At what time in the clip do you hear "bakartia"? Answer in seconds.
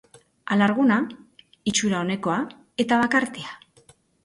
3.05-3.57